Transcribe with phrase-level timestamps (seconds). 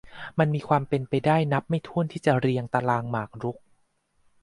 [0.39, 3.57] มันมีความเป็นไปได้นับไม่ถ้วนที่จะเรียงตารางหมากรุก